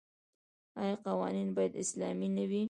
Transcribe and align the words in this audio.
آیا 0.81 0.95
قوانین 1.05 1.49
باید 1.55 1.73
اسلامي 1.83 2.29
نه 2.37 2.43
وي؟ 2.49 2.59